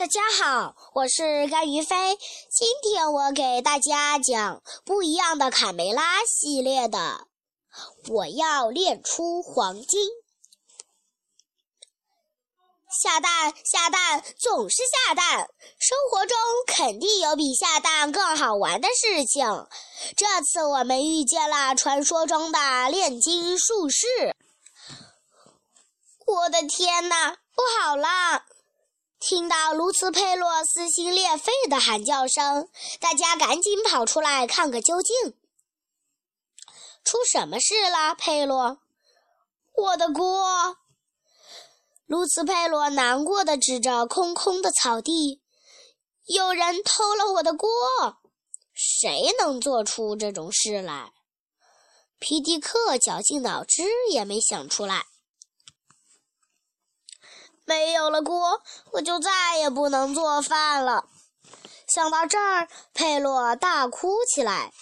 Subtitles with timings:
[0.00, 2.16] 大家好，我是甘于飞。
[2.16, 7.26] 今天我给大家讲不一样的卡梅拉系列的。
[8.08, 10.08] 我要练出黄金。
[13.02, 14.76] 下蛋下蛋总是
[15.06, 19.44] 下蛋，生活中肯定有比下蛋更好玩的事情。
[20.16, 24.34] 这次我们遇见了传说中的炼金术士。
[26.26, 28.46] 我的天哪，不好了！
[29.20, 35.14] 听到卢茨佩洛撕心裂肺的喊叫声，大家赶紧跑出来看个究竟。
[37.04, 38.78] 出什么事了，佩洛？
[39.76, 40.78] 我的锅！
[42.06, 45.42] 卢茨佩洛难过的指着空空的草地
[46.24, 47.68] ：“有人偷了我的锅！
[48.72, 51.12] 谁能做出这种事来？”
[52.18, 55.06] 皮迪克绞尽脑汁也没想出来。
[57.70, 58.60] 没有了锅，
[58.94, 61.04] 我就再也不能做饭了。
[61.86, 64.72] 想到这儿，佩洛大哭起来。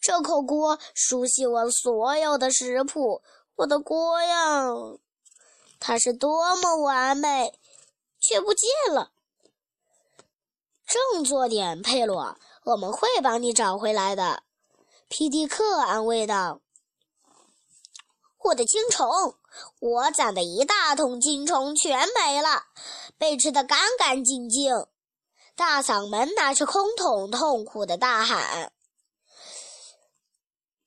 [0.00, 3.20] 这口锅熟悉我所有的食谱，
[3.56, 4.64] 我的锅呀，
[5.78, 7.52] 它是多么完美，
[8.18, 9.10] 却不见了。
[10.86, 14.44] 振作点，佩洛，我们会帮你找回来的。
[15.08, 16.62] 皮迪克安慰道。
[18.50, 19.06] 我的金虫，
[19.78, 22.64] 我攒的一大桶金虫全没了，
[23.16, 24.74] 被吃得干干净净。
[25.54, 28.72] 大嗓门拿着空桶，痛苦的大喊。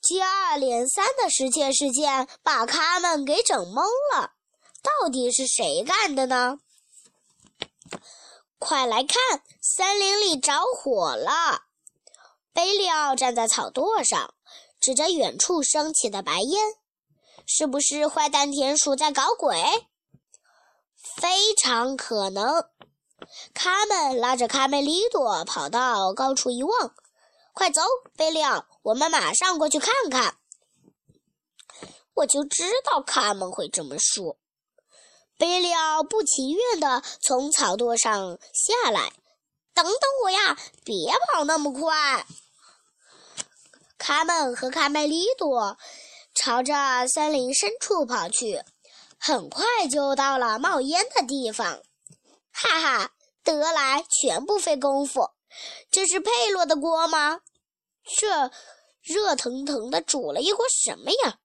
[0.00, 4.32] 接二连三的失窃事件把他们给整懵了，
[4.82, 6.58] 到底是谁干的呢？
[8.58, 11.62] 快来看，森林里着火了！
[12.52, 14.34] 贝利奥站在草垛上，
[14.80, 16.74] 指着远处升起的白烟。
[17.46, 19.88] 是不是坏蛋田鼠在搞鬼？
[21.20, 22.64] 非常可能。
[23.54, 26.94] 卡门拉着卡梅利多跑到高处一望，
[27.52, 27.82] 快走，
[28.16, 30.38] 贝利奥，我们马上过去看看。
[32.14, 34.38] 我就知道卡门会这么说。
[35.38, 39.12] 贝利奥不情愿地从草垛上下来，
[39.74, 42.26] 等等我呀，别跑那么快。
[43.98, 45.76] 卡门和卡梅利多。
[46.34, 48.62] 朝着森林深处跑去，
[49.18, 51.82] 很快就到了冒烟的地方。
[52.52, 53.12] 哈哈，
[53.44, 55.30] 得来全不费功夫。
[55.90, 57.40] 这是佩洛的锅吗？
[58.04, 58.50] 这
[59.02, 61.38] 热腾腾的煮了一锅什么呀？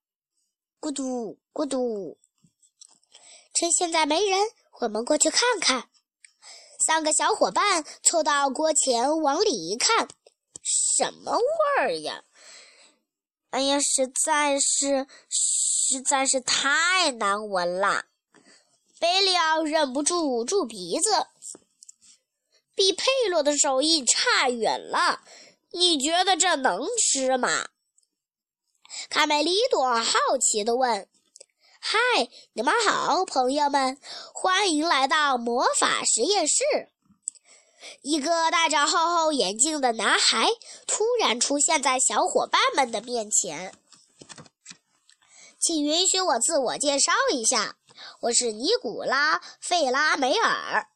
[0.80, 2.18] 咕嘟咕嘟。
[3.54, 4.40] 趁现在没人，
[4.80, 5.90] 我们过去看看。
[6.86, 10.08] 三个小伙伴凑到锅前，往里一看，
[10.62, 12.24] 什么味儿呀？
[13.50, 18.04] 哎呀，实在是，实在是太难闻了！
[19.00, 21.26] 贝利奥忍不住捂住鼻子，
[22.74, 25.22] 比佩洛的手艺差远了。
[25.70, 27.68] 你觉得这能吃吗？
[29.08, 31.08] 卡梅利多好奇地问
[31.80, 31.98] ：“嗨，
[32.52, 33.98] 你们好，朋友们，
[34.34, 36.64] 欢迎来到魔法实验室。”
[38.02, 40.48] 一个戴着厚厚眼镜的男孩
[40.86, 43.74] 突然出现在小伙伴们的面前。
[45.60, 47.76] 请允许我自我介绍一下，
[48.20, 50.88] 我是尼古拉·费拉梅尔。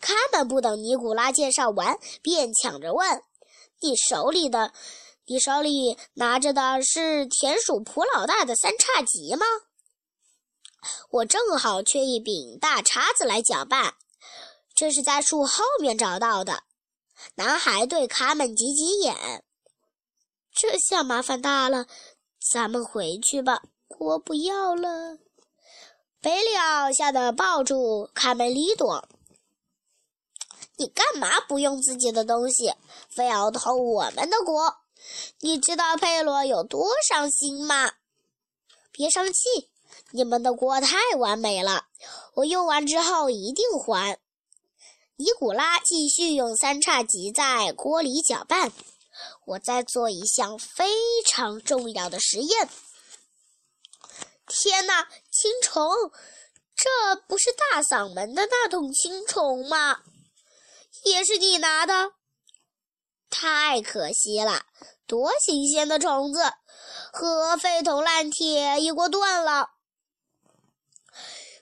[0.00, 3.22] 他们不等尼古拉介绍完，便抢着问
[3.80, 4.72] ：“你手里的，
[5.26, 9.44] 你手里拿着的是田鼠普老大的三叉戟吗？”
[11.10, 13.94] 我正好缺一柄大叉子来搅拌。
[14.74, 16.64] 这是在树后面找到的。
[17.36, 19.44] 男孩对卡门挤挤眼，
[20.52, 21.86] 这下麻烦大了。
[22.52, 25.18] 咱们回去吧，锅不要了。
[26.20, 29.08] 贝利奥吓得抱住卡梅利多
[30.76, 32.74] ：“你干嘛不用自己的东西，
[33.08, 34.78] 非要偷我们的锅？
[35.40, 37.92] 你知道佩罗有多伤心吗？”
[38.90, 39.70] 别生气，
[40.10, 41.86] 你们的锅太完美了，
[42.34, 44.18] 我用完之后一定还。
[45.16, 48.72] 尼古拉继续用三叉戟在锅里搅拌。
[49.46, 50.90] 我在做一项非
[51.24, 52.68] 常重要的实验。
[54.48, 55.88] 天哪，青虫！
[56.74, 60.02] 这不是大嗓门的那桶青虫吗？
[61.04, 62.14] 也是你拿的？
[63.30, 64.66] 太可惜了！
[65.06, 66.42] 多新鲜的虫子，
[67.12, 69.70] 和废铜烂铁一锅炖了。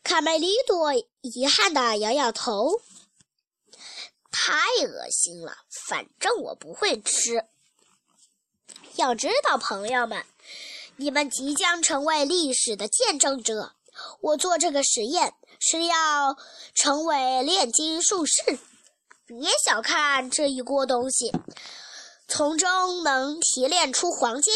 [0.03, 2.81] 卡梅利多遗憾地摇摇头。
[4.33, 7.45] 太恶心了，反正我不会吃。
[8.97, 10.25] 要知道，朋友们，
[10.97, 13.75] 你们即将成为历史的见证者。
[14.23, 16.37] 我做这个实验是要
[16.75, 18.59] 成为炼金术士，
[19.27, 21.31] 别小看这一锅东西，
[22.27, 24.53] 从中能提炼出黄金。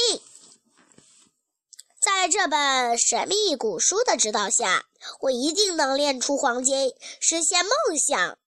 [2.01, 4.87] 在这本神秘古书的指导下，
[5.21, 8.39] 我一定能炼出黄金，实现梦想。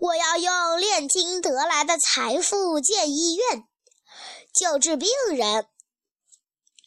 [0.00, 3.64] 我要用炼金得来的财富建医院，
[4.54, 5.66] 救治病人。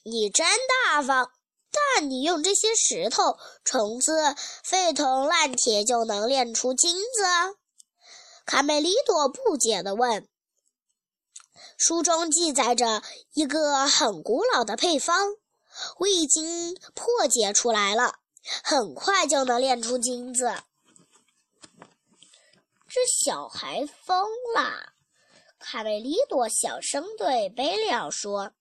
[0.04, 0.48] 你真
[0.86, 1.30] 大方，
[1.72, 7.24] 但你用这些石头、虫子、废铜烂铁就能炼出金子？
[8.46, 10.28] 卡梅利多不解地问。
[11.78, 13.04] 书中记载着
[13.34, 15.28] 一个很古老的配方，
[16.00, 18.16] 我已经破解出来了，
[18.64, 20.64] 很快就能炼出金子。
[22.94, 24.92] 这小孩疯了！
[25.60, 28.52] 卡梅利多小声对贝利奥说：“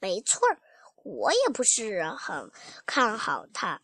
[0.00, 0.60] 没错儿，
[1.04, 2.50] 我也不是很
[2.84, 3.80] 看好他。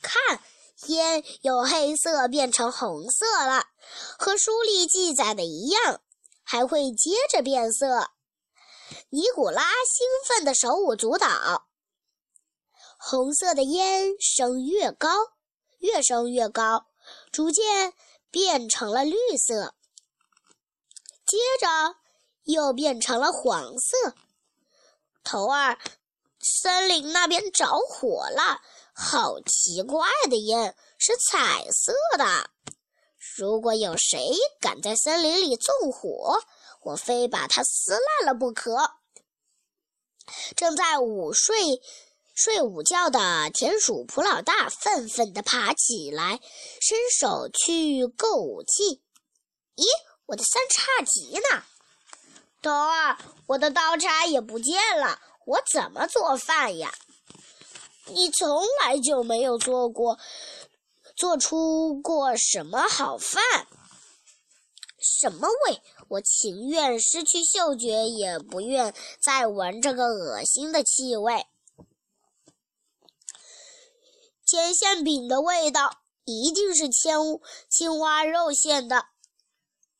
[0.00, 0.40] 看，
[0.86, 3.64] 烟由黑色变成红色了，
[4.16, 6.00] 和书里记载的一样，
[6.44, 8.12] 还会接着变色。”
[9.10, 11.66] 尼古拉兴奋的手舞足蹈，
[13.00, 15.08] 红色的烟升越高。
[15.78, 16.86] 越升越高，
[17.30, 17.92] 逐渐
[18.30, 19.74] 变成了绿色，
[21.24, 21.96] 接着
[22.44, 24.14] 又变成了黄色。
[25.24, 25.78] 头儿，
[26.40, 28.60] 森林那边着火了，
[28.92, 32.50] 好奇怪的烟，是彩色的。
[33.36, 36.40] 如果有谁敢在森林里纵火，
[36.82, 38.94] 我非把他撕烂了不可。
[40.56, 41.80] 正在午睡。
[42.40, 46.38] 睡午觉的田鼠普老大愤愤地爬起来，
[46.80, 49.02] 伸手去够武器。
[49.74, 49.84] 咦，
[50.26, 51.64] 我的三叉戟呢？
[52.62, 53.18] 头儿，
[53.48, 56.94] 我的刀叉也不见了，我怎么做饭呀？
[58.06, 60.16] 你从来就没有做过，
[61.16, 63.42] 做出过什么好饭？
[65.00, 65.82] 什么味？
[66.06, 71.44] 我情愿失去嗅觉，也不愿再闻这个恶心的气味。
[74.48, 79.08] 煎馅饼的味道一定是青青蛙肉馅的。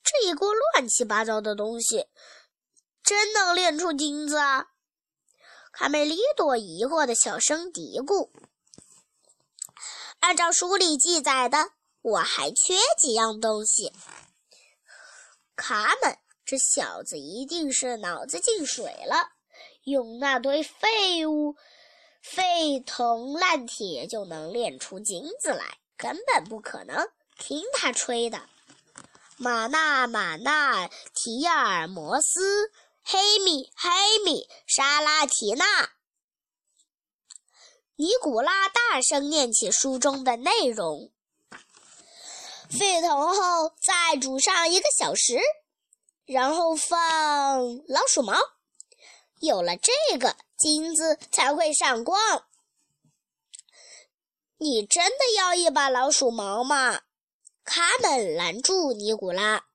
[0.02, 2.06] 这一锅乱七八糟的东西，
[3.02, 4.68] 真能炼出金子啊？
[5.70, 8.30] 卡梅利多疑惑的小声嘀咕。
[10.20, 13.92] 按照书里记载的，我还缺几样东西。
[15.56, 16.16] 卡门，
[16.46, 19.32] 这小子一定是脑子进水了，
[19.84, 21.54] 用那堆废物。
[22.20, 27.08] 废铜烂铁就能炼出金子来，根本不可能！
[27.38, 28.42] 听他吹的。
[29.36, 32.72] 马纳、马纳、提尔、摩斯、
[33.04, 35.90] 黑米、黑米、沙拉提娜。
[37.94, 41.12] 尼古拉大声念起书中的内容：
[42.68, 45.38] 沸腾后再煮上一个小时，
[46.26, 46.98] 然后放
[47.86, 48.34] 老鼠毛。
[49.40, 50.36] 有了这个。
[50.58, 52.44] 金子才会闪光。
[54.58, 57.02] 你真的要一把老鼠毛吗？
[57.64, 59.66] 卡门拦住尼古拉，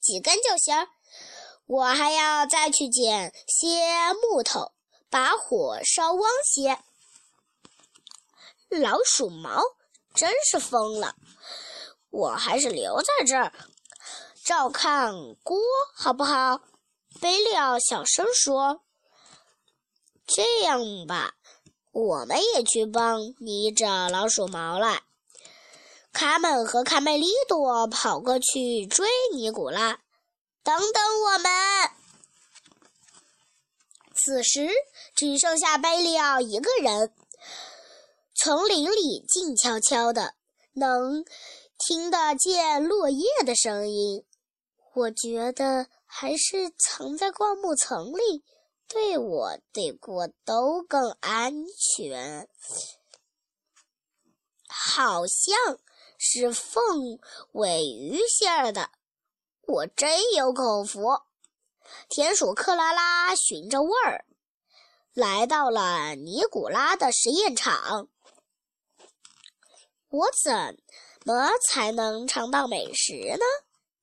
[0.00, 0.88] 几根就行。
[1.66, 4.72] 我还要再去捡些木头，
[5.08, 6.78] 把火烧旺些。
[8.68, 9.62] 老鼠毛
[10.14, 11.16] 真是疯了！
[12.10, 13.52] 我还是留在这儿
[14.44, 15.58] 照看锅
[15.94, 16.60] 好不好？
[17.20, 18.82] 贝利奥小声说。
[20.32, 21.34] 这样吧，
[21.90, 25.02] 我们也去帮你找老鼠毛了。
[26.12, 30.00] 卡门和卡梅利多跑过去追尼古拉，
[30.62, 31.50] 等等我们！
[34.14, 34.68] 此时
[35.16, 37.12] 只剩下贝利奥一个人。
[38.36, 40.34] 丛林里静悄悄的，
[40.74, 41.24] 能
[41.76, 44.24] 听得见落叶的声音。
[44.94, 48.44] 我觉得还是藏在灌木丛里。
[48.92, 52.48] 对我对锅都更安全，
[54.66, 55.56] 好像
[56.18, 57.20] 是凤
[57.52, 58.90] 尾鱼馅儿的，
[59.62, 61.20] 我真有口福。
[62.08, 64.24] 田鼠克拉拉寻着味儿，
[65.14, 68.08] 来到了尼古拉的实验场。
[70.08, 70.76] 我怎
[71.24, 73.44] 么才能尝到美食呢？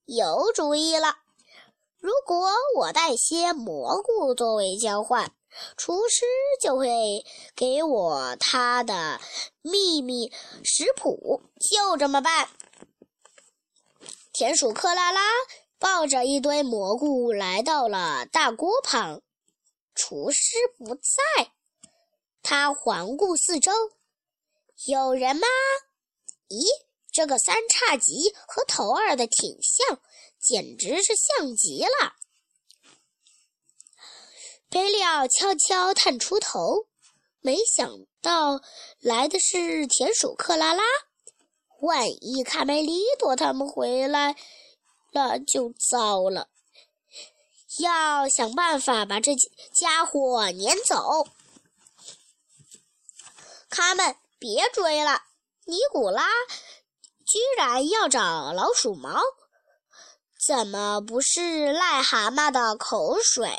[0.06, 1.18] 有主意了。
[2.08, 5.30] 如果我带些蘑菇作为交换，
[5.76, 6.24] 厨师
[6.62, 9.20] 就会给我他的
[9.62, 10.32] 秘密
[10.64, 11.42] 食谱。
[11.60, 12.48] 就这么办。
[14.32, 15.20] 田鼠克拉拉
[15.80, 19.22] 抱着一堆蘑菇来到了大锅旁，
[19.94, 21.52] 厨师不在。
[22.42, 23.70] 他环顾四周，
[24.86, 25.46] 有人吗？
[26.48, 26.64] 咦，
[27.12, 30.00] 这个三叉戟和头儿的挺像，
[30.40, 32.14] 简直是像极了。
[34.70, 36.88] 贝利奥悄悄探出头，
[37.40, 37.90] 没想
[38.22, 38.62] 到
[39.00, 40.84] 来的是田鼠克拉拉。
[41.82, 44.36] 万一卡梅利多他们回来
[45.12, 46.50] 了，就糟了。
[47.80, 49.36] 要想办法把这
[49.74, 51.28] 家伙撵走。
[53.70, 55.22] 他们，别追了！
[55.66, 56.26] 尼古拉
[57.26, 59.22] 居然要找老鼠毛，
[60.48, 61.42] 怎么不是
[61.74, 63.50] 癞蛤蟆的口水？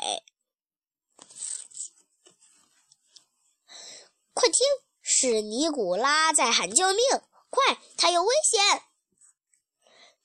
[4.33, 4.65] 快听，
[4.99, 6.97] 是尼古拉在喊救命！
[7.51, 8.81] 快，他有危险！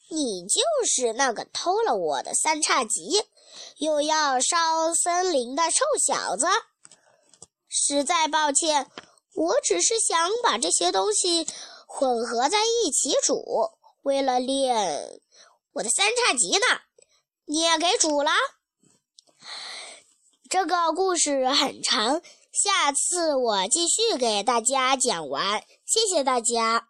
[0.08, 3.26] 你就是那个偷了我的三叉戟，
[3.76, 6.46] 又要烧森林的臭小子！
[7.68, 8.90] 实在抱歉。
[9.34, 11.46] 我只是想把这些东西
[11.86, 13.44] 混合在一起煮，
[14.00, 15.20] 为了练
[15.74, 16.80] 我的三叉戟呢。
[17.46, 18.32] 你也给煮了。
[20.48, 25.62] 这个故事很长，下次我继续给大家讲完。
[25.84, 26.88] 谢谢大家。